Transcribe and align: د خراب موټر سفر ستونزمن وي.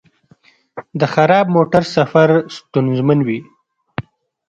د 0.99 1.01
خراب 1.13 1.45
موټر 1.55 1.83
سفر 1.95 2.29
ستونزمن 2.57 3.19
وي. 3.27 3.39